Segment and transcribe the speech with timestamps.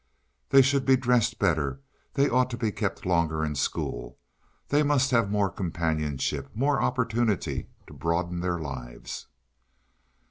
[0.49, 1.79] They should be dressed better;
[2.15, 4.17] they ought to be kept longer in school;
[4.69, 9.27] they must have more companionship, more opportunity to broaden their lives.